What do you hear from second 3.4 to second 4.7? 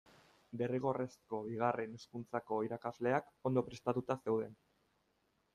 ondo prestatuta zeuden.